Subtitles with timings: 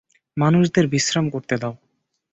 [0.37, 1.73] মানুষদের বিশ্রাম করতে দাও।